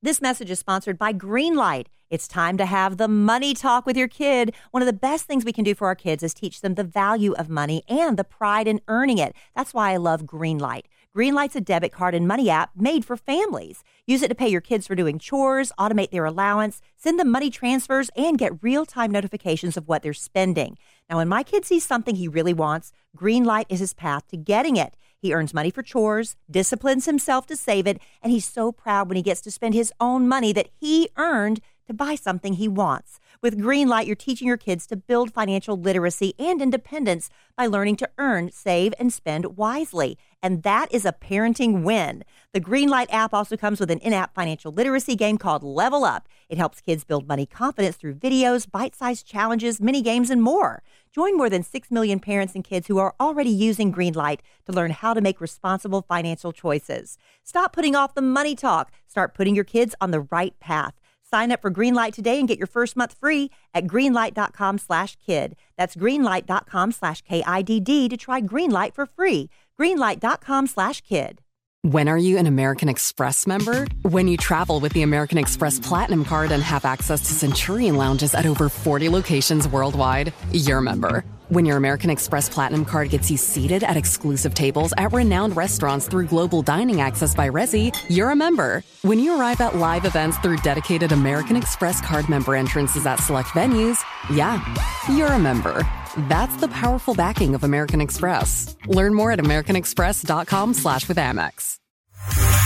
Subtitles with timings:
[0.00, 1.86] This message is sponsored by Greenlight.
[2.08, 4.54] It's time to have the money talk with your kid.
[4.70, 6.84] One of the best things we can do for our kids is teach them the
[6.84, 9.34] value of money and the pride in earning it.
[9.56, 10.84] That's why I love Greenlight.
[11.16, 13.82] Greenlight's a debit card and money app made for families.
[14.06, 17.50] Use it to pay your kids for doing chores, automate their allowance, send them money
[17.50, 20.78] transfers, and get real time notifications of what they're spending.
[21.10, 24.76] Now, when my kid sees something he really wants, Greenlight is his path to getting
[24.76, 24.96] it.
[25.20, 29.16] He earns money for chores, disciplines himself to save it, and he's so proud when
[29.16, 33.18] he gets to spend his own money that he earned to buy something he wants.
[33.40, 38.10] With Greenlight, you're teaching your kids to build financial literacy and independence by learning to
[38.18, 40.18] earn, save, and spend wisely.
[40.42, 42.24] And that is a parenting win.
[42.52, 46.28] The Greenlight app also comes with an in app financial literacy game called Level Up.
[46.48, 50.82] It helps kids build money confidence through videos, bite sized challenges, mini games, and more.
[51.12, 54.90] Join more than 6 million parents and kids who are already using Greenlight to learn
[54.90, 57.18] how to make responsible financial choices.
[57.44, 58.90] Stop putting off the money talk.
[59.06, 60.97] Start putting your kids on the right path.
[61.30, 65.56] Sign up for Greenlight today and get your first month free at greenlight.com slash kid.
[65.76, 69.50] That's greenlight.com slash K-I-D-D to try Greenlight for free.
[69.78, 71.40] Greenlight.com slash kid.
[71.82, 73.86] When are you an American Express member?
[74.02, 78.34] When you travel with the American Express Platinum Card and have access to Centurion lounges
[78.34, 81.24] at over 40 locations worldwide, you're a member.
[81.50, 86.06] When your American Express Platinum Card gets you seated at exclusive tables at renowned restaurants
[86.06, 88.84] through global dining access by Resy, you're a member.
[89.00, 93.48] When you arrive at live events through dedicated American Express card member entrances at select
[93.50, 93.98] venues,
[94.30, 94.62] yeah,
[95.10, 95.88] you're a member.
[96.28, 98.76] That's the powerful backing of American Express.
[98.86, 101.78] Learn more at americanexpress.com slash with Amex.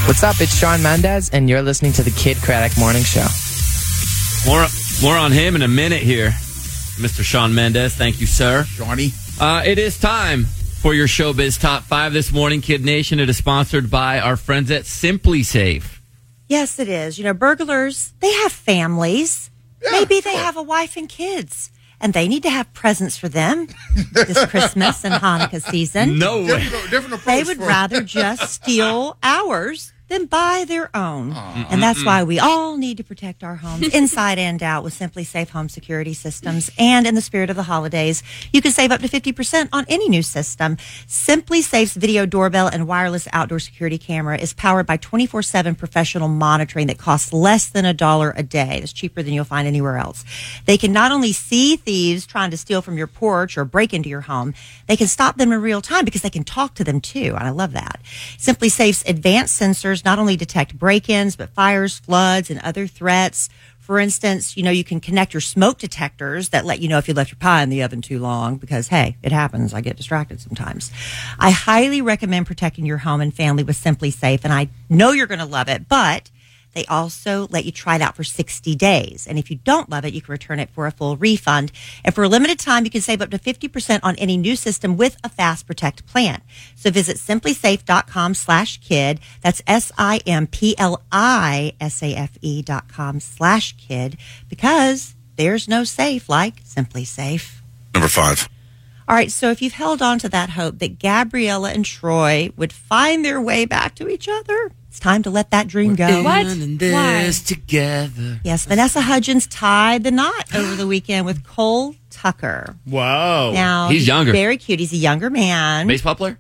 [0.09, 0.41] What's up?
[0.41, 3.29] It's Shawn Mendes, and you're listening to the Kidd Kraddick Morning Show.
[4.45, 4.67] More,
[5.01, 6.33] more on him in a minute here.
[7.03, 7.23] Mr.
[7.25, 8.65] Shawn Mendes, thank you, sir.
[8.65, 9.11] Shawnee.
[9.41, 13.19] Uh, it is time for your Showbiz Top 5 this morning, Kidd Nation.
[13.19, 15.99] It is sponsored by our friends at SimpliSafe.
[16.49, 17.19] Yes, it is.
[17.19, 19.51] You know, burglars, they have families.
[19.83, 20.41] Yeah, Maybe they sure.
[20.41, 21.71] have a wife and kids.
[22.01, 23.69] And they need to have presents for them
[24.13, 26.19] this Christmas and Hanukkah season.
[26.19, 26.47] No way.
[26.63, 27.25] Different, different approach.
[27.37, 31.33] They would for- rather just steal ours than buy their own.
[31.33, 35.49] And that's why we all need to protect our homes inside and out with SimpliSafe
[35.49, 36.71] Home Security Systems.
[36.79, 40.11] And in the spirit of the holidays, you can save up to 50% on any
[40.11, 40.77] new system.
[41.07, 46.89] SimpliSafe's video doorbell and wireless outdoor security camera is powered by 24 7 professional monitoring
[46.89, 48.81] that costs less than a dollar a day.
[48.83, 50.25] It's cheaper than you'll find anywhere else.
[50.67, 54.11] They can not only see thieves trying to steal from your porch or break into
[54.11, 54.53] your home,
[54.89, 57.35] they can stop them in real time because they can talk to them too.
[57.39, 58.01] And I love that.
[58.37, 63.49] SimpliSafe's advanced sensors not only detect break-ins, but fires, floods, and other threats.
[63.79, 67.09] For instance, you know, you can connect your smoke detectors that let you know if
[67.09, 69.75] you left your pie in the oven too long because, hey, it happens.
[69.75, 70.93] I get distracted sometimes.
[71.39, 75.41] I highly recommend protecting your home and family with SimpliSafe, and I know you're going
[75.41, 76.31] to love it, but
[76.75, 79.27] they also let you try it out for 60 days.
[79.27, 81.73] And if you don't love it, you can return it for a full refund.
[82.05, 84.97] And for a limited time, you can save up to 50% on any new system
[84.97, 86.43] with a Fast Protect plan.
[86.75, 89.21] So visit simplisafe.com slash kid.
[89.41, 90.23] That's S-I-M-P-L-I-S-A-F-E
[92.63, 94.17] dot com slash kid
[94.49, 97.61] because there's no safe like SimpliSafe.
[97.95, 98.49] Number five.
[99.09, 102.73] All right, so if you've held on to that hope that Gabriella and Troy would
[102.73, 106.23] find their way back to each other, it's time to let that dream go.
[106.23, 106.45] What?
[106.49, 107.33] In Why?
[107.47, 108.41] together.
[108.45, 112.77] Yes, Vanessa Hudgens tied the knot over the weekend with Cole Tucker.
[112.87, 113.53] Wow.
[113.53, 114.33] Now He's younger.
[114.33, 114.81] very cute.
[114.81, 115.87] He's a younger man.
[115.87, 116.39] Baseball player?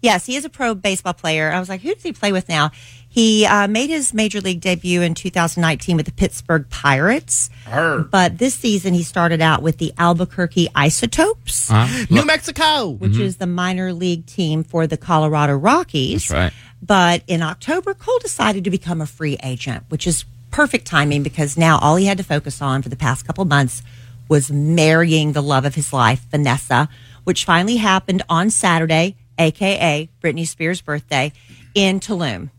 [0.00, 1.52] Yes, he is a pro baseball player.
[1.52, 2.72] I was like, who does he play with now?
[3.08, 7.50] He uh, made his major league debut in 2019 with the Pittsburgh Pirates.
[7.66, 8.10] Heard.
[8.10, 11.70] But this season, he started out with the Albuquerque Isotopes,
[12.10, 12.88] New Mexico.
[12.88, 16.26] which is the minor league team for the Colorado Rockies.
[16.26, 16.52] That's right.
[16.84, 21.56] But in October, Cole decided to become a free agent, which is perfect timing because
[21.56, 23.82] now all he had to focus on for the past couple months
[24.28, 26.88] was marrying the love of his life, Vanessa,
[27.24, 31.32] which finally happened on Saturday, aka Britney Spears' birthday,
[31.74, 32.50] in Tulum.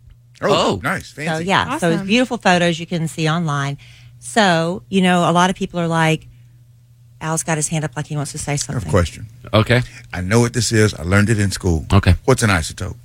[0.41, 0.79] Oh, Oh.
[0.83, 1.11] nice.
[1.11, 1.43] Fancy.
[1.43, 3.77] So yeah, so it's beautiful photos you can see online.
[4.19, 6.27] So you know, a lot of people are like,
[7.21, 8.87] Al's got his hand up like he wants to say I have something.
[8.87, 9.27] a question.
[9.53, 9.81] Okay.
[10.13, 10.93] I know what this is.
[10.93, 11.85] I learned it in school.
[11.91, 12.15] Okay.
[12.25, 12.95] What's an isotope?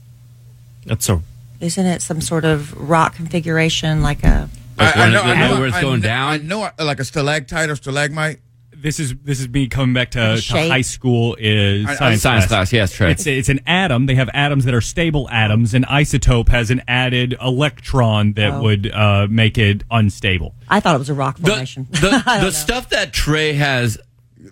[0.89, 1.23] That's a
[1.61, 4.49] Isn't it some sort of rock configuration, like a?
[4.77, 6.33] Like when it- I where it's I going know- down?
[6.33, 8.39] I know, like a stalactite or stalagmite.
[8.81, 10.71] this is this is me coming back to, to shape.
[10.71, 13.11] high school is I- I- science, Science class, yes, Trey.
[13.11, 14.07] It's it's an atom.
[14.07, 15.75] They have atoms that are stable atoms.
[15.75, 18.63] An isotope has an added electron that Oh.
[18.63, 20.55] would uh, make it unstable.
[20.69, 21.89] I thought it was a rock formation.
[21.91, 23.99] the, I don't the stuff that Trey has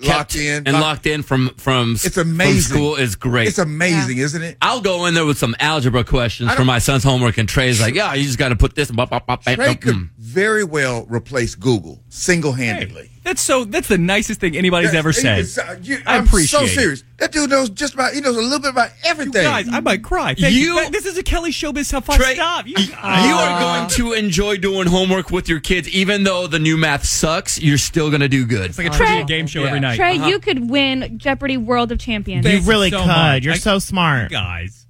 [0.03, 2.53] locked in, and locked in from from It's amazing.
[2.53, 3.49] from school is great.
[3.49, 4.57] It's amazing, isn't it?
[4.61, 7.95] I'll go in there with some algebra questions for my son's homework, and Trey's like,
[7.95, 10.09] "Yeah, you just got to put this." Bop, bop, bop, bop, Trey bop, could mm.
[10.19, 13.11] very well replace Google single handedly.
[13.27, 13.65] That's so.
[13.65, 15.45] That's the nicest thing anybody's ever said.
[15.59, 15.75] Uh,
[16.07, 16.61] I I'm appreciate.
[16.61, 16.69] so it.
[16.69, 17.03] serious.
[17.19, 18.15] That dude knows just about.
[18.15, 19.43] He knows a little bit about You everything.
[19.43, 20.35] guys, I might cry.
[20.35, 20.75] Thank you.
[20.79, 22.19] You- This is a Kellie Showbiz Top Five.
[22.21, 22.69] Trey, Stop.
[22.69, 26.77] You, You are going to enjoy doing homework with your kids, even though the new
[26.77, 27.61] math sucks.
[27.61, 28.71] You're still going to do good.
[28.71, 29.97] It's like a Trey- trivia game show every night.
[29.97, 30.29] Trey, uh-huh.
[30.29, 32.45] you could win Jeopardy World of Champions.
[32.47, 33.07] Thank You really so could.
[33.09, 33.43] much.
[33.45, 34.31] You're I- so smart.
[34.31, 34.87] guys.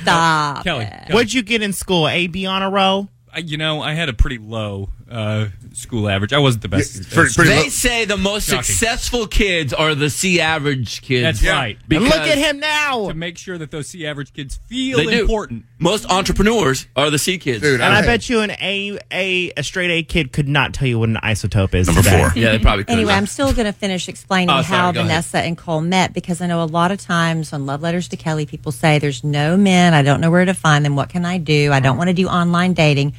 [0.00, 0.64] Stop.
[0.64, 0.86] Kellie.
[0.86, 2.08] Kellie, What'd you get in school?
[2.08, 3.08] A, B on a row?
[3.32, 6.32] I- you know, I had a pretty low uh, school average.
[6.32, 6.94] I wasn't the best.
[6.96, 7.68] Yeah, at pretty- pretty They low.
[7.68, 8.62] say the most Shocking.
[8.64, 11.40] successful kids are the C average kids.
[11.40, 11.78] That's right.
[11.90, 13.08] And look at him now.
[13.08, 15.20] To make sure that those C average kids feel They do.
[15.20, 15.64] important.
[15.78, 17.62] Most entrepreneurs are the C kids.
[17.62, 20.74] Dude, And I had- bet you an A, A, a straight A kid could not
[20.74, 21.86] tell you what an isotope is.
[21.86, 22.18] Number today.
[22.18, 22.32] four.
[22.34, 22.94] Yeah, they probably could.
[22.94, 25.08] Anyway, I'm still going to finish explaining Oh, sorry, how go ahead.
[25.08, 28.16] Vanessa and Cole met because I know a lot of times on Love Letters to
[28.16, 29.94] Kellie, people say, There's no men.
[29.94, 30.96] I don't know where to find them.
[30.96, 31.70] What can I do?
[31.72, 33.14] I don't want to do online dating.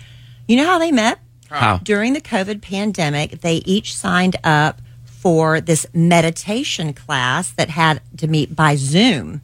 [0.48, 1.20] You know how they met?
[1.50, 1.78] How?
[1.78, 8.28] During the COVID pandemic, they each signed up for this meditation class that had to
[8.28, 9.42] meet by Zoom.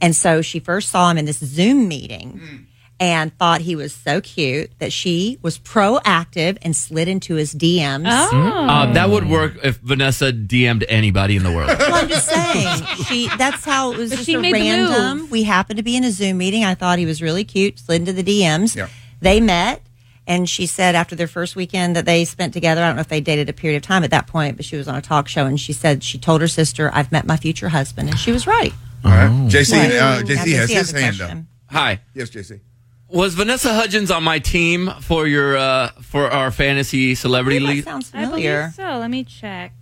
[0.00, 2.56] And so she first saw him in this Zoom meeting hmm.
[3.00, 8.06] and thought he was so cute that she was proactive and slid into his DMs.
[8.06, 8.28] Oh.
[8.30, 8.68] Hmm?
[8.68, 8.92] Uh, hmm.
[8.94, 11.70] that would work if Vanessa DM'd anybody in the world.
[11.78, 12.84] Well, I'm just saying.
[13.06, 15.18] She that's how it was But just she a made the random.
[15.18, 15.30] move.
[15.30, 16.64] We happened to be in a Zoom meeting.
[16.64, 17.78] I thought he was really cute.
[17.78, 18.76] Slid into the DMs.
[18.76, 18.88] Yeah.
[19.20, 19.82] They met,
[20.26, 22.82] and she said after their first weekend that they spent together.
[22.82, 24.76] I don't know if they dated a period of time at that point, but she
[24.76, 27.36] was on a talk show, and she said she told her sister, "I've met my
[27.36, 28.72] future husband," and she was right.
[29.04, 29.30] All right.
[29.50, 31.38] JC, uh, JC has JC his hand up.
[31.70, 32.00] Hi.
[32.14, 32.60] Yes, JC.
[33.08, 37.84] Was Vanessa Hudgens on my team for your uh, for our fantasy celebrity That league?
[37.84, 38.60] sounds familiar.
[38.62, 38.98] believe so.
[38.98, 39.72] Let me check.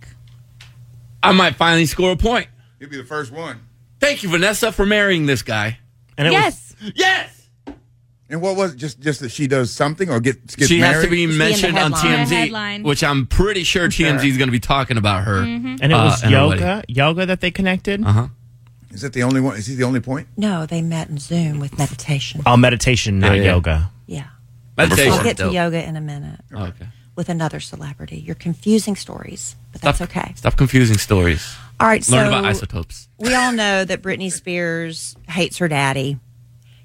[1.23, 2.47] I might finally score a point.
[2.79, 3.61] You'll be the first one.
[4.01, 5.79] Thank you, Vanessa, for marrying this guy.
[6.17, 6.75] And it yes.
[6.95, 7.32] Yes.
[8.29, 8.77] And what was it?
[8.77, 10.95] Just just that she does something or gets gets she married?
[10.95, 11.91] has to be mentioned on.
[11.93, 15.41] TMZ, which I'm pretty sure TMZ is going to be talking about her.
[15.41, 15.75] Mm-hmm.
[15.81, 18.03] and it Uh, was and her yoga, yoga that they connected.
[18.03, 18.27] Uh-huh.
[18.91, 19.57] Is that the only one?
[19.57, 20.27] Is he the only point?
[20.37, 22.41] No, they met in Zoom with meditation.
[22.45, 23.51] Oh, meditation, not Yeah, yeah.
[23.51, 23.91] yoga.
[24.07, 24.25] Yeah,
[24.77, 25.13] Meditation.
[25.13, 25.53] I'll get to dope.
[25.53, 26.87] yoga in a minute Oh, okay.
[27.15, 28.17] with another celebrity.
[28.17, 30.33] You're confusing stories, but that's Stop, okay.
[30.35, 31.55] Stop confusing stories.
[31.79, 33.07] All right, Learn so about isotopes.
[33.17, 36.17] we all know that Britney Spears hates her daddy.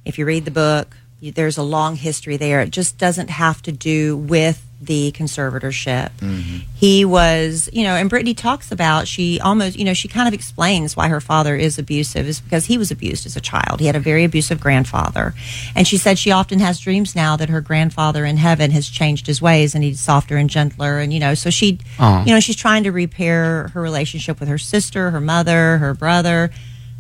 [0.05, 2.61] If you read the book, you, there's a long history there.
[2.61, 6.11] It just doesn't have to do with the conservatorship.
[6.19, 6.59] Mm-hmm.
[6.76, 10.35] He was, you know, and Britney talks about she almost, you know, she kind of
[10.35, 13.81] explains why her father is abusive is because he was abused as a child.
[13.81, 15.35] He had a very abusive grandfather.
[15.75, 19.26] And she said she often has dreams now that her grandfather in heaven has changed
[19.26, 21.00] his ways and he's softer and gentler.
[21.00, 22.25] And, you know, so she, Aw.
[22.25, 26.50] you know, she's trying to repair her relationship with her sister, her mother, her brother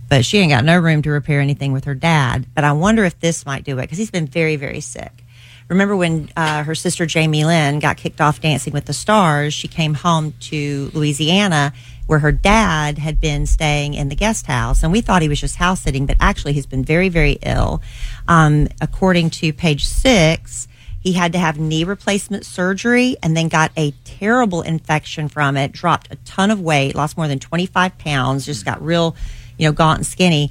[0.08, 2.46] but she ain't got no room to repair anything with her dad.
[2.54, 5.24] But I wonder if this might do it because he's been very, very sick.
[5.68, 9.52] Remember when uh, her sister Jamie Lynn got kicked off Dancing with the Stars?
[9.52, 11.74] She came home to Louisiana
[12.06, 15.38] where her dad had been staying in the guest house, and we thought he was
[15.38, 17.82] just house sitting, but actually he's been very, very ill.
[18.26, 20.68] Um, according to page six,
[21.00, 25.70] he had to have knee replacement surgery and then got a terrible infection from it,
[25.70, 29.14] dropped a ton of weight, lost more than 25 pounds, just got real,
[29.58, 30.50] you know, gaunt and skinny.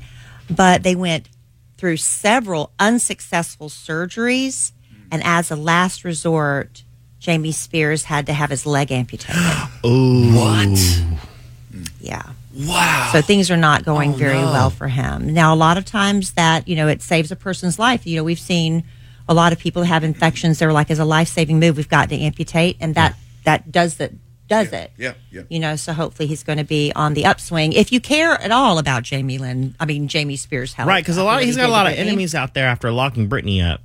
[0.49, 1.27] But they went
[1.77, 4.71] through several unsuccessful surgeries.
[5.11, 6.83] And as a last resort,
[7.19, 9.35] Jamie Spears had to have his leg amputated.
[9.83, 11.01] What?
[12.01, 12.23] yeah.
[12.55, 13.09] Wow.
[13.11, 14.51] So things are not going Oh, very no.
[14.51, 15.33] well for him.
[15.33, 18.07] Now, a lot of times that, you know, it saves a person's life.
[18.07, 18.83] You know, we've seen
[19.29, 20.57] a lot of people have infections.
[20.59, 22.77] They're like, as a life saving move, we've got to amputate.
[22.79, 24.11] And that, that does that,
[24.47, 24.91] does it.
[24.97, 25.43] Yeah, yeah.
[25.49, 27.73] You know, so hopefully he's going to be on the upswing.
[27.73, 30.87] If you care at all about Jamie Lynn, I mean, Jamie Spears' health.
[30.87, 31.97] Right, because a lot after he's he got a lot of Britney.
[31.97, 33.81] enemies out there after locking Britney up.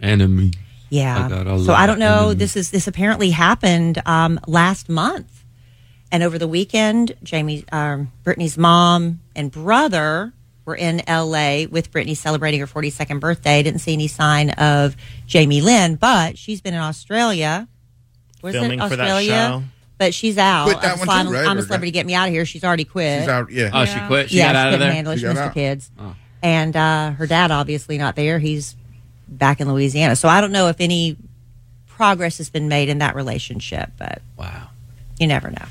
[0.00, 0.52] Enemy.
[0.90, 1.26] Yeah.
[1.26, 2.30] I got a so lot I don't know.
[2.30, 5.44] of This is this apparently happened um, last month,
[6.12, 10.32] and over the weekend, Jamie, um, Britney's mom and brother
[10.64, 11.66] were in L.A.
[11.66, 13.62] with Britney celebrating her 42nd birthday.
[13.62, 14.96] Didn't see any sign of
[15.26, 17.68] Jamie Lynn, but she's been in Australia.
[18.42, 19.62] Was Filming it for that Australia?
[19.98, 20.04] Show.
[20.04, 20.64] But she's out.
[20.64, 21.46] Quit that I'm, one so I'm- too, right?
[21.46, 21.90] I'm a Or celebrity.
[21.90, 22.44] Get me out of here.
[22.46, 23.22] She's already quit.
[23.22, 23.50] She's out.
[23.50, 23.70] Yeah.
[23.72, 24.30] Oh, she quit.
[24.30, 24.92] She yeah, got she out of couldn't there.
[24.92, 25.16] handle it.
[25.16, 25.54] She She got missed the out.
[25.54, 25.90] kids.
[26.42, 28.38] And uh, her dad obviously not there.
[28.38, 28.76] He's
[29.28, 30.14] back in Louisiana.
[30.16, 31.16] So I don't know if any
[31.88, 34.68] progress has been made in that relationship, but Wow.
[35.18, 35.64] you never know.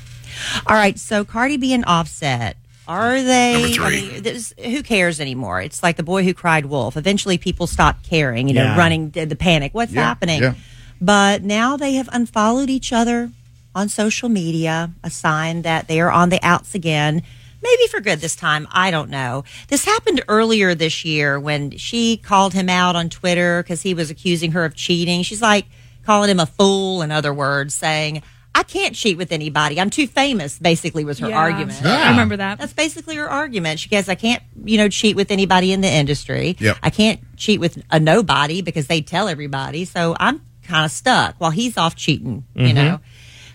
[0.66, 2.56] All right, so Cardi B and Offset.
[2.88, 3.52] Are they?
[3.54, 3.84] Number three.
[4.08, 5.60] I mean, this- who cares anymore?
[5.60, 6.96] It's like the boy who cried wolf.
[6.96, 8.46] Eventually, people stop caring.
[8.48, 8.76] You know, Yeah.
[8.78, 9.72] running the the panic.
[9.74, 10.42] What's Yeah, happening?
[10.42, 10.54] yeah.
[11.00, 13.30] But now they have unfollowed each other
[13.76, 17.22] on social media, a sign that they are on the outs again.
[17.62, 18.66] Maybe for good this time.
[18.70, 19.44] I don't know.
[19.68, 24.10] This happened earlier this year when she called him out on Twitter because he was
[24.10, 25.22] accusing her of cheating.
[25.22, 25.66] She's like
[26.04, 28.22] calling him a fool, in other words, saying,
[28.54, 29.78] I can't cheat with anybody.
[29.78, 31.38] I'm too famous, basically, was her Yeah.
[31.38, 31.84] argument.
[31.84, 32.58] I remember that.
[32.58, 33.80] That's basically her argument.
[33.80, 36.56] She goes, I can't, you know, cheat with anybody in the industry.
[36.58, 36.78] Yep.
[36.82, 39.84] I can't cheat with a nobody because they tell everybody.
[39.84, 42.74] So I'm kind of stuck while he's off cheating, you mm-hmm.
[42.74, 43.00] know.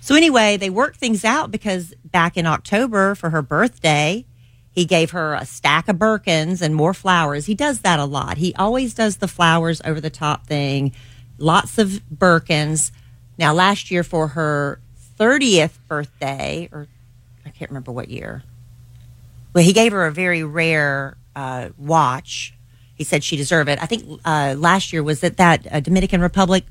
[0.01, 4.25] So anyway, they worked things out because back in October for her birthday,
[4.71, 7.45] he gave her a stack of Birkins and more flowers.
[7.45, 8.37] He does that a lot.
[8.37, 10.91] He always does the flowers over the top thing.
[11.37, 12.91] Lots of Birkins.
[13.37, 14.81] Now, last year for her
[15.19, 16.87] 30th birthday, or
[17.45, 18.41] I can't remember what year,
[19.53, 22.55] well, he gave her a very rare uh, watch.
[22.95, 23.79] He said she deserved it.
[23.79, 26.65] I think uh, last year was at that uh, Dominican Republic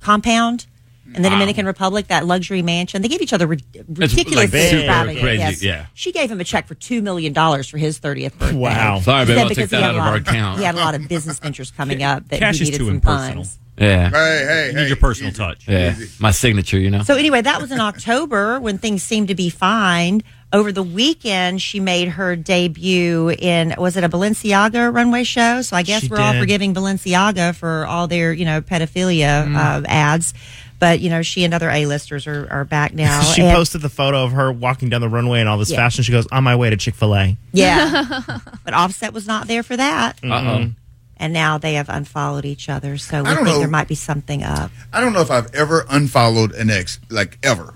[0.00, 0.66] compound
[1.14, 3.02] in the Dominican Republic, that luxury mansion.
[3.02, 5.62] They gave each other ri- ridiculous like super extravagant crazy, gifts.
[5.62, 5.86] yeah.
[5.94, 8.56] She gave him a check for two million dollars for his 30th birthday.
[8.56, 9.00] Wow.
[9.00, 10.58] Sorry, He babe, I'll because take that he had out a of lot our account.
[10.58, 12.86] He had a lot of business ventures coming up that Cash he is needed too
[12.86, 13.34] some impersonal.
[13.44, 13.58] funds.
[13.78, 14.10] Yeah.
[14.10, 14.82] Hey, hey, You hey.
[14.82, 15.38] need your personal easy.
[15.38, 15.66] touch.
[15.66, 15.94] Yeah.
[16.18, 17.02] My signature, you know?
[17.02, 20.22] So anyway, that was in October when things seemed to be fine.
[20.52, 25.62] Over the weekend, she made her debut in was it a Balenciaga runway show?
[25.62, 29.56] So I guess She we're all forgiving Balenciaga for all their you know pedophilia Mm.
[29.56, 30.34] uh, ads,
[30.80, 33.20] but you know she and other A-listers are, are back now.
[33.34, 35.76] She And- posted the photo of her walking down the runway in all this Yeah.
[35.76, 36.02] fashion.
[36.02, 38.22] She goes, "On my way to Chick Fil A." yeah,
[38.64, 40.70] but Offset was not there for that, Uh oh.
[41.18, 42.98] and now they have unfollowed each other.
[42.98, 43.58] So we I think don't know.
[43.60, 44.72] there might be something up.
[44.92, 47.74] I don't know if I've ever unfollowed an ex, like ever,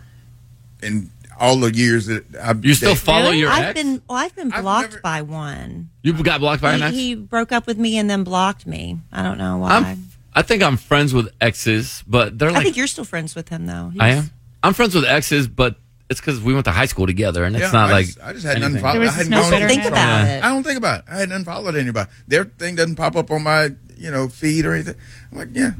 [0.82, 2.64] in all the years that I've.
[2.64, 3.02] You still dated.
[3.04, 3.38] follow Really?
[3.40, 3.82] your I've ex?
[3.82, 5.90] been well, I've been I've blocked never- by one.
[6.02, 6.94] you got blocked by an ex?
[6.94, 8.98] He, he broke up with me and then blocked me.
[9.12, 9.70] I don't know why.
[9.78, 12.60] I'm, I think I'm friends with exes, but they're like.
[12.60, 13.92] I think you're still friends with him though.
[14.00, 14.30] I am.
[14.62, 15.76] I'm friends with exes, but
[16.10, 18.20] it's because we went to high school together, and it's Yeah, not I like just,
[18.22, 18.84] I just hadn't anything.
[18.84, 19.02] unfollowed.
[19.02, 20.44] There I hadn't no gone- Think about it.
[20.44, 21.04] I don't think about it.
[21.10, 22.10] I hadn't unfollowed anybody.
[22.28, 24.96] Their thing doesn't pop up on my, you know, feed or anything.
[25.32, 25.72] I'm like, yeah,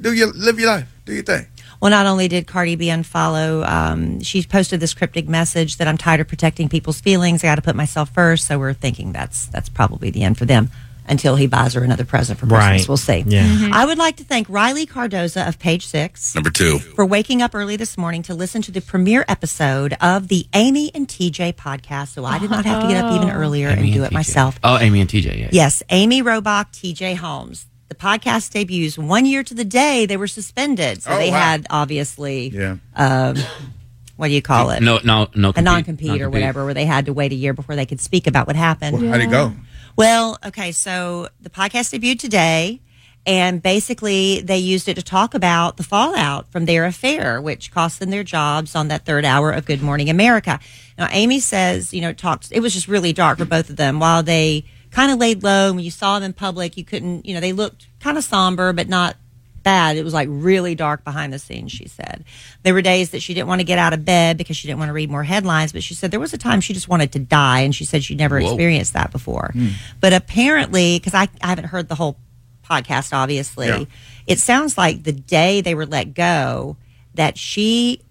[0.00, 1.46] do your live your life, do your thing.
[1.80, 5.96] Well, not only did Cardi B unfollow, um, she posted this cryptic message that I'm
[5.96, 7.42] tired of protecting people's feelings.
[7.42, 8.46] I got to put myself first.
[8.46, 10.70] So we're thinking that's that's probably the end for them
[11.10, 12.64] until he buys her another present for Christmas.
[12.82, 12.88] Right.
[12.88, 13.24] We'll see.
[13.26, 13.44] Yeah.
[13.46, 13.72] Mm-hmm.
[13.74, 16.34] I would like to thank Riley Cardoza of Page Six.
[16.34, 16.78] Number two.
[16.78, 20.90] for waking up early this morning to listen to the premiere episode of the Amy
[20.94, 22.08] and TJ podcast.
[22.14, 23.34] So I did not have to get up even oh.
[23.34, 24.14] earlier Amy and do and it TJ.
[24.14, 24.58] myself.
[24.64, 25.38] Oh, Amy and TJ.
[25.38, 25.48] Yeah.
[25.52, 27.66] Yes, Amy Robach, TJ Holmes.
[27.88, 31.02] The podcast debuts one year to the day they were suspended.
[31.02, 31.38] So Oh, they wow.
[31.38, 32.76] had obviously, Yeah.
[32.94, 33.36] Um,
[34.16, 34.82] what do you call it?
[34.82, 35.52] No, no, no.
[35.56, 38.00] a non compete or whatever, where they had to wait a year before they could
[38.00, 39.08] speak about what happened.
[39.08, 39.52] How'd it go?
[40.00, 42.80] Well, okay, so the podcast debuted today,
[43.26, 48.00] and basically they used it to talk about the fallout from their affair, which cost
[48.00, 50.58] them their jobs on that third hour of Good Morning America.
[50.96, 52.50] Now, Amy says, you know, talked.
[52.50, 54.00] It was just really dark for both of them.
[54.00, 57.34] While they kind of laid low, when you saw them in public, you couldn't, you
[57.34, 59.16] know, they looked kind of somber, but not
[59.62, 59.96] bad.
[59.96, 62.24] It was like really dark behind the scenes, she said.
[62.62, 64.78] There were days that she didn't want to get out of bed because she didn't
[64.78, 67.12] want to read more headlines, but she said there was a time she just wanted
[67.12, 68.46] to die, and she said she'd never Whoa.
[68.48, 69.50] experienced that before.
[69.52, 69.68] Hmm.
[70.00, 72.16] But apparently, because I, I haven't heard the whole
[72.68, 73.84] podcast, obviously, Yeah.
[74.26, 76.76] it sounds like the day they were let go,
[77.14, 78.02] that she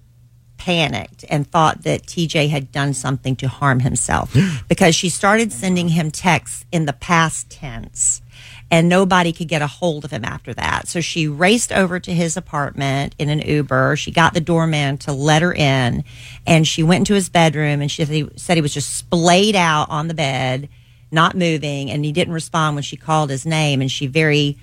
[0.57, 4.35] panicked and thought that TJ had done something to harm himself
[4.67, 8.21] because she started sending him texts in the past tense
[8.71, 10.87] and nobody could get a hold of him after that.
[10.87, 13.95] So she raced over to his apartment in an Uber.
[13.95, 16.03] She got the doorman to let her in
[16.45, 20.07] and she went into his bedroom and she said he, was just splayed out on
[20.07, 20.69] the bed,
[21.11, 24.57] not moving, and he didn't respond when she called his name and she very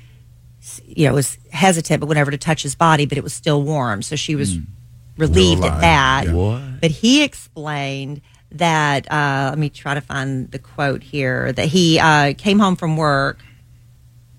[0.86, 3.62] you know, was hesitant but went over to touch his body, but it was still
[3.62, 4.02] warm.
[4.02, 4.56] So she was
[5.16, 6.26] relieved at that.
[6.26, 6.32] yeah.
[6.80, 8.20] But he explained
[8.52, 12.76] that, uh, let me try to find the quote here, that he uh, came home
[12.76, 13.38] from work.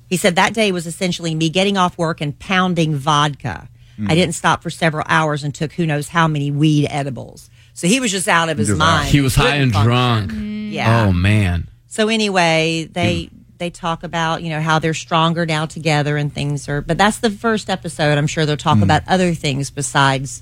[0.08, 3.68] He said that day was essentially me getting off work and pounding vodka.
[3.98, 4.10] Hmm.
[4.10, 7.50] I didn't stop for several hours and took who knows how many weed edibles.
[7.74, 9.10] So he was just out of his Just mind.
[9.10, 9.88] He was high and function.
[9.90, 10.32] drunk.
[10.74, 11.06] Yeah.
[11.08, 11.68] Oh man.
[11.88, 16.68] So anyway, they they talk about you know how they're stronger now together and things
[16.70, 16.82] are.
[16.82, 18.18] But that's the first episode.
[18.18, 20.42] I'm sure they'll talk about other things besides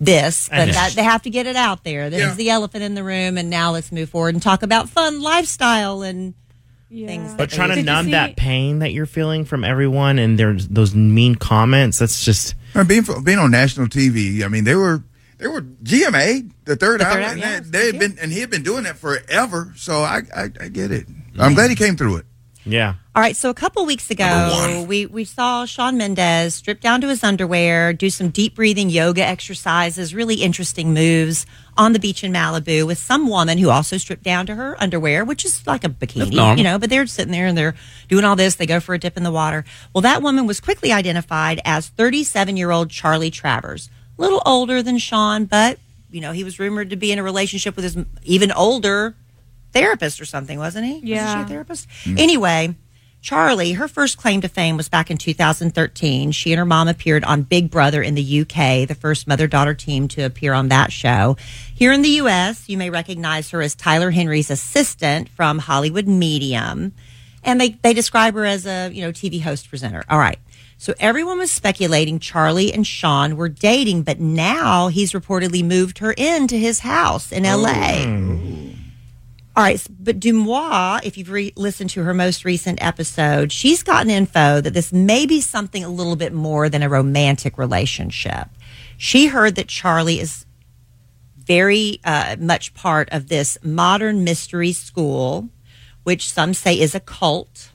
[0.00, 0.48] this.
[0.48, 2.08] But that, they have to get it out there.
[2.10, 2.30] This Yeah.
[2.30, 5.20] is the elephant in the room, and now let's move forward and talk about fun
[5.20, 6.34] lifestyle and
[6.90, 7.34] things.
[7.34, 10.18] But trying to they- Did you numb see- that pain that you're feeling from everyone
[10.18, 14.64] and there's those mean comments, that's just And being being on national TV, I mean,
[14.64, 15.02] they were
[15.38, 17.12] they were GMA the third The hour.
[17.14, 19.72] third hour, and yeah, they, they had been and he had been doing that forever.
[19.76, 21.08] So I I, I get it.
[21.08, 21.40] Mm-hmm.
[21.40, 22.26] I'm glad he came through it.
[22.64, 22.94] Yeah.
[23.14, 27.00] All All right, so a couple weeks ago, we, we saw Shawn Mendes strip down
[27.02, 31.44] to his underwear, do some deep breathing yoga exercises, really interesting moves
[31.76, 35.24] on the beach in Malibu with some woman who also stripped down to her underwear,
[35.24, 37.74] which is like a bikini, you know, but they're sitting there and they're
[38.08, 38.54] doing all this.
[38.54, 39.64] They go for a dip in the water.
[39.94, 44.82] Well, that woman was quickly identified as 37 year old Charlie Travers, a little older
[44.82, 45.78] than Shawn, but,
[46.10, 49.14] you know, he was rumored to be in a relationship with his even older
[49.72, 50.92] therapist or something, wasn't he?
[50.94, 51.86] Wasn't she a therapist?
[52.06, 52.74] Anyway,
[53.22, 56.32] Charlie, her first claim to fame was back in 2013.
[56.32, 59.74] She and her mom appeared on Big Brother in the UK, the first mother daughter
[59.74, 61.36] team to appear on that show.
[61.74, 66.92] Here in the US, you may recognize her as Tyler Henry's assistant from Hollywood Medium.
[67.44, 70.02] And they, they describe her as a, you know, TV host presenter.
[70.08, 70.38] All right.
[70.78, 76.12] So everyone was speculating Charlie and Shawn were dating, but now he's reportedly moved her
[76.12, 78.04] into his house in LA.
[78.06, 78.49] Oh.
[79.60, 84.08] All right, but DeuxMoi, if you've re- listened to her most recent episode, she's gotten
[84.08, 88.48] info that this may be something a little bit more than a romantic relationship.
[88.96, 90.46] She heard that Charlie is
[91.36, 95.50] very uh, much part of this modern mystery school,
[96.04, 97.70] which some say is a cult.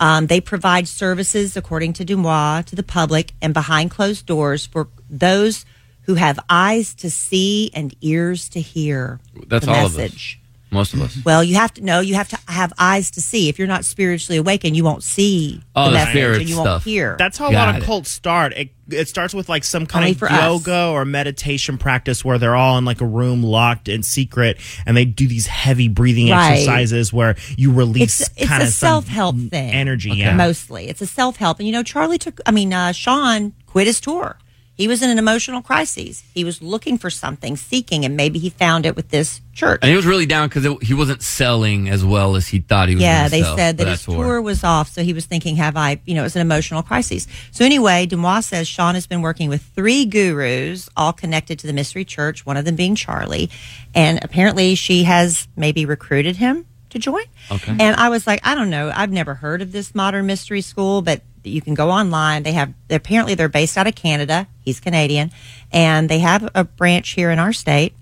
[0.00, 4.88] Um, they provide services, according to DeuxMoi, to the public and behind closed doors for
[5.08, 5.64] those
[6.06, 9.20] who have eyes to see and ears to hear.
[9.46, 10.36] That's all of us.
[10.72, 10.94] Message.
[10.94, 11.24] Most of us.
[11.24, 12.00] Well, you have to know.
[12.00, 13.48] You have to have eyes to see.
[13.48, 16.56] If you're not spiritually awakened, you won't see Oh, the the message spirit and you
[16.56, 16.84] won't stuff.
[16.84, 17.16] hear.
[17.18, 17.84] That's how a lot of it.
[17.84, 18.52] cults start.
[18.54, 20.40] It, it starts with like some kind Only of for us.
[20.42, 24.96] yoga or meditation practice where they're all in like a room locked in secret and
[24.96, 26.52] they do these heavy breathing Right.
[26.52, 29.70] exercises where you release it's it's kind a of self help thing.
[29.72, 30.10] energy.
[30.10, 30.34] Yeah.
[30.34, 31.58] mostly it's a self help.
[31.58, 32.40] And you know, Charlie took.
[32.46, 34.36] I mean, uh, Shawn quit his tour.
[34.82, 36.24] He was in an emotional crisis.
[36.34, 39.78] He was looking for something, seeking, and maybe he found it with this church.
[39.80, 42.96] And he was really down because he wasn't selling as well as he thought he
[42.96, 43.02] was.
[43.04, 44.42] Yeah, they sell said that his tour.
[44.42, 47.28] was off, so he was thinking, "Have I?" You know, it was an emotional crisis.
[47.52, 51.72] So anyway, DeuxMoi says Shawn has been working with three gurus, all connected to the
[51.72, 52.44] Mystery Church.
[52.44, 53.50] One of them being Charlie,
[53.94, 57.22] and apparently she has maybe recruited him to join.
[57.52, 57.76] Okay.
[57.78, 61.02] And I was like, I don't know, I've never heard of this modern mystery school,
[61.02, 62.42] but you can go online.
[62.42, 64.48] They have apparently they're based out of Canada.
[64.60, 65.30] He's Canadian,
[65.72, 67.94] and they have a branch here in our state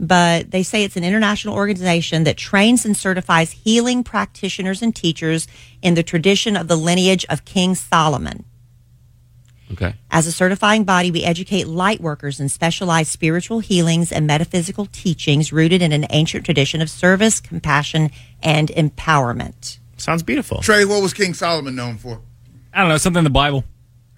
[0.00, 5.48] but they say it's an international organization that trains and certifies healing practitioners and teachers
[5.82, 8.44] in the tradition of the lineage of King Solomon.
[9.72, 9.94] Okay.
[10.10, 15.52] As a certifying body, we educate light workers in specialized spiritual healings and metaphysical teachings
[15.52, 18.10] rooted in an ancient tradition of service, compassion,
[18.42, 19.78] and empowerment.
[19.98, 20.60] Sounds beautiful.
[20.62, 22.20] Trey, what was King Solomon known for?
[22.72, 23.64] I don't know, something in the Bible.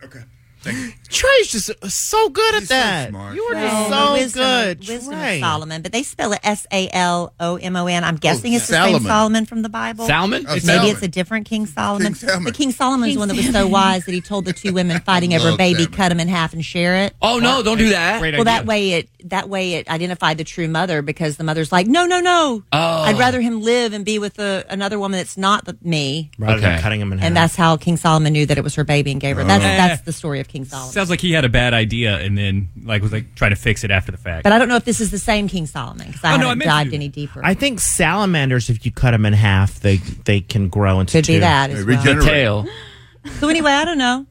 [0.02, 0.20] Okay.
[0.62, 0.92] Thank you.
[1.10, 3.08] Trey's just so good at He's so that.
[3.10, 3.34] smart.
[3.34, 4.82] you were Well, just the so wisdom good.
[4.82, 5.34] Of, wisdom Trey.
[5.36, 8.04] of Solomon, but they spell it S A L O M O N.
[8.04, 9.08] I'm guessing oh, it's the same Solomon.
[9.08, 10.06] Solomon from the Bible.
[10.06, 10.46] Salmon?
[10.48, 10.92] Oh, It's Maybe Salmon.
[10.94, 12.06] it's a different King Solomon.
[12.06, 12.44] King Salmon.
[12.44, 15.34] The King Solomon's one that was so wise that he told the two women fighting
[15.34, 15.92] over a Love baby, salmon.
[15.96, 17.14] cut him in half and share it.
[17.20, 17.62] Oh no!
[17.62, 18.20] Don't do that.
[18.20, 18.44] Great Well, idea.
[18.54, 22.06] that way it that way it identified the true mother because the mother's like, no,
[22.06, 22.62] no, no.
[22.72, 22.78] Oh.
[23.02, 26.30] I'd rather him live and be with a, another woman that's not the, me.
[26.38, 27.26] Rather than cutting him in half.
[27.26, 29.44] And that's how King Solomon knew that it was her baby and gave her.
[29.44, 29.66] That's Oh.
[29.66, 30.92] that's the story of King Solomon.
[31.00, 33.84] Sounds like he had a bad idea and then like was like trying to fix
[33.84, 34.44] it after the fact.
[34.44, 36.44] but I don't know if this is the same King Solomon because I Oh, no,
[36.46, 36.96] I haven't meant dived to.
[36.96, 37.40] any deeper.
[37.44, 41.24] I think salamanders, if you cut them in half, they they can grow into Could
[41.24, 41.32] two.
[41.34, 41.96] be that as well.
[41.96, 42.24] regenerate.
[42.24, 42.66] The tail.
[43.38, 44.26] So anyway, I don't know.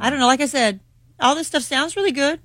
[0.00, 0.26] I don't know.
[0.26, 0.80] Like I said,
[1.20, 2.40] all this stuff sounds really good.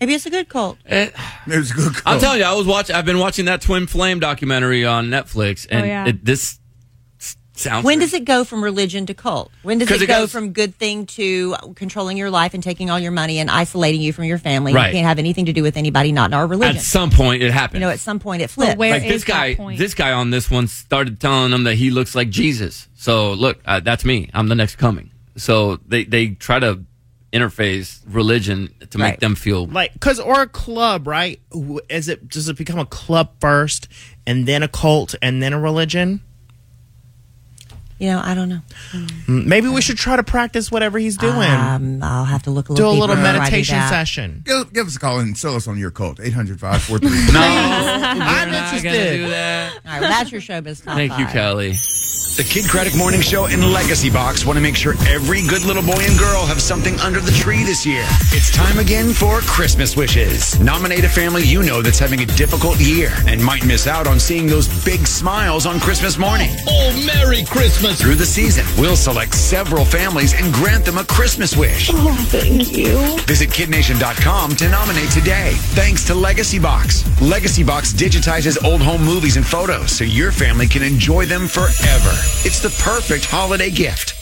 [0.00, 0.76] Maybe it's a good cult.
[0.86, 1.08] Eh,
[1.46, 1.92] It was a good.
[1.94, 2.02] cult.
[2.06, 2.20] I'm call.
[2.20, 2.96] telling you, I was watching.
[2.96, 6.08] I've been watching that Twin Flame documentary on Netflix, and Oh, yeah.
[6.08, 6.58] it, this s-
[7.56, 7.84] sounds.
[7.84, 9.50] When does it go from religion to cult?
[9.62, 12.90] When does it it go goes- from good thing to controlling your life and taking
[12.90, 14.72] all your money and isolating you from your family?
[14.74, 14.88] Right.
[14.88, 16.76] You can't have anything to do with anybody not in our religion.
[16.76, 17.74] At some point, it happens.
[17.80, 18.76] you know, at some point it But flips.
[18.76, 19.78] where like this is that guy, point?
[19.78, 22.88] this guy on this one started telling them that he looks like Jesus.
[22.94, 24.30] So look, uh, that's me.
[24.34, 25.10] I'm the next coming.
[25.36, 26.80] So they they try to
[27.32, 29.20] interface religion to make Right.
[29.20, 31.40] them feel like because or a club right
[31.90, 33.88] is it does it become a club first
[34.24, 36.20] and then a cult and then a religion
[38.04, 38.60] you know, I don't know.
[38.92, 42.68] Mm, maybe we should try to practice whatever he's doing Um, I'll have to look
[42.68, 43.88] a do little a deeper little before I do meditation that.
[43.88, 46.20] session Give, give us a call and sell us on your cult.
[46.20, 47.40] 800 543 no.
[47.40, 48.18] i'm
[48.50, 49.72] We're not gonna do that.
[49.72, 51.32] All right, well, that's your showbiz top Thank you, five.
[51.32, 51.72] Kellie.
[52.36, 55.84] The Kidd Kraddick Morning Show and Legacy Box want to make sure every good little
[55.84, 58.02] boy and girl have something under the tree this year.
[58.34, 60.58] It's time again for Christmas wishes.
[60.58, 64.18] Nominate a family you know that's having a difficult year and might miss out on
[64.18, 66.50] seeing those big smiles on Christmas morning.
[66.66, 68.02] Oh, Merry Christmas.
[68.02, 71.90] Through the season, we'll select several families and grant them a Christmas wish.
[71.92, 72.98] Oh, thank you.
[73.28, 75.52] Visit kidnation.com to nominate today.
[75.78, 77.04] Thanks to Legacy Box.
[77.22, 82.23] Legacy Box digitizes old home movies and photos so your family can enjoy them forever.
[82.44, 84.14] It's the perfect holiday gift.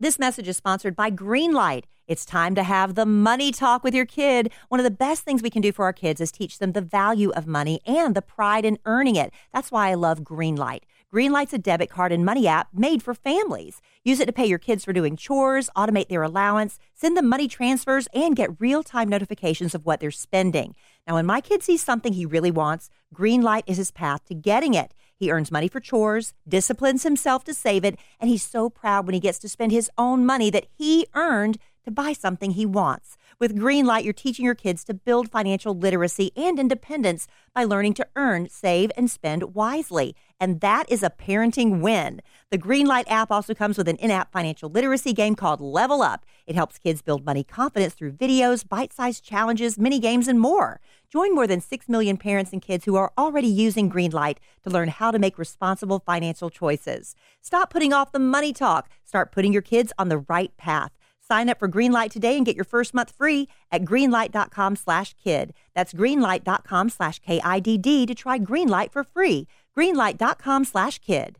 [0.00, 1.84] This message is sponsored by Greenlight.
[2.06, 4.52] It's time to have the money talk with your kid.
[4.68, 6.80] One of the best things we can do for our kids is teach them the
[6.80, 9.32] value of money and the pride in earning it.
[9.52, 10.84] That's why I love Greenlight.
[11.12, 13.80] Greenlight's a debit card and money app made for families.
[14.04, 17.48] Use it to pay your kids for doing chores, automate their allowance, send them money
[17.48, 20.74] transfers, and get real time notifications of what they're spending.
[21.06, 24.74] Now, when my kid sees something he really wants, Greenlight is his path to getting
[24.74, 24.92] it.
[25.18, 29.14] He earns money for chores, disciplines himself to save it, and he's so proud when
[29.14, 33.16] he gets to spend his own money that he earned to buy something he wants.
[33.40, 38.06] With Greenlight, you're teaching your kids to build financial literacy and independence by learning to
[38.16, 40.16] earn, save, and spend wisely.
[40.40, 42.20] And that is a parenting win.
[42.50, 46.24] The Greenlight app also comes with an in app financial literacy game called Level Up.
[46.46, 50.80] It helps kids build money confidence through videos, bite sized challenges, mini games, and more.
[51.10, 54.88] Join more than 6 million parents and kids who are already using Greenlight to learn
[54.88, 57.14] how to make responsible financial choices.
[57.40, 58.90] Stop putting off the money talk.
[59.04, 60.97] Start putting your kids on the right path.
[61.28, 65.52] Sign up for Greenlight today and get your first month free at greenlight.com slash kid.
[65.74, 69.46] That's greenlight.com slash K-I-D-D to try Greenlight for free.
[69.76, 71.38] Greenlight.com slash kid.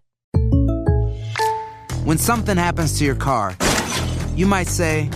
[2.05, 3.57] When something happens to your car,
[4.35, 5.09] you might say,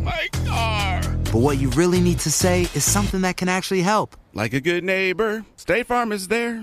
[0.00, 1.00] My car.
[1.24, 4.16] but what you really need to say is something that can actually help.
[4.34, 6.62] Like a good neighbor, State Farm is there.